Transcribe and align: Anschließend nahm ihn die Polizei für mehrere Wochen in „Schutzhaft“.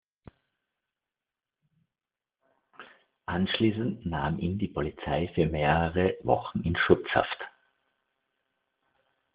Anschließend 3.27 4.03
nahm 4.07 4.39
ihn 4.39 4.57
die 4.57 4.67
Polizei 4.67 5.29
für 5.35 5.45
mehrere 5.45 6.15
Wochen 6.23 6.61
in 6.61 6.75
„Schutzhaft“. 6.75 7.37